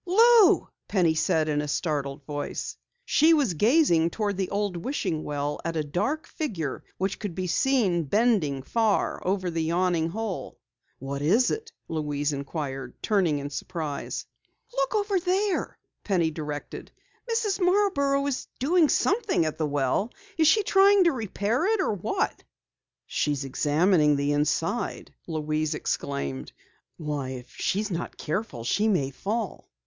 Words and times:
"Lou!" 0.07 0.67
Penny 0.87 1.13
said 1.13 1.47
in 1.47 1.61
a 1.61 1.67
startled 1.67 2.25
voice. 2.25 2.75
She 3.05 3.35
was 3.35 3.53
gazing 3.53 4.09
toward 4.09 4.35
the 4.35 4.49
old 4.49 4.75
wishing 4.75 5.23
well 5.23 5.61
at 5.63 5.75
a 5.77 5.83
dark 5.83 6.25
figure 6.25 6.83
which 6.97 7.19
could 7.19 7.35
be 7.35 7.45
seen 7.45 8.05
bending 8.05 8.63
far 8.63 9.21
over 9.23 9.51
the 9.51 9.61
yawning 9.61 10.09
hole. 10.09 10.57
"What 10.97 11.21
is 11.21 11.51
it?" 11.51 11.71
Louise 11.87 12.33
inquired, 12.33 12.95
turning 13.03 13.37
in 13.37 13.51
surprise. 13.51 14.25
"Look 14.75 14.95
over 14.95 15.19
there!" 15.19 15.77
Penny 16.03 16.31
directed. 16.31 16.91
"Mrs. 17.31 17.59
Marborough 17.63 18.25
is 18.25 18.47
doing 18.57 18.89
something 18.89 19.45
at 19.45 19.59
the 19.59 19.67
well. 19.67 20.11
Is 20.35 20.47
she 20.47 20.63
trying 20.63 21.03
to 21.03 21.11
repair 21.11 21.67
it 21.67 21.79
or 21.79 21.93
what?" 21.93 22.43
"She's 23.05 23.45
examining 23.45 24.15
the 24.15 24.31
inside!" 24.31 25.13
Louise 25.27 25.75
exclaimed. 25.75 26.53
"Why, 26.97 27.29
if 27.33 27.51
she's 27.55 27.91
not 27.91 28.17
careful, 28.17 28.63
she 28.63 28.87
may 28.87 29.11
fall. 29.11 29.69